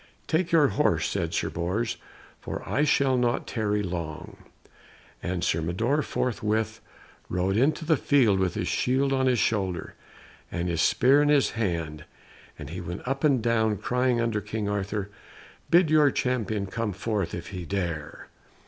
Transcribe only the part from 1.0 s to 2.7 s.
said Sir Bors, "for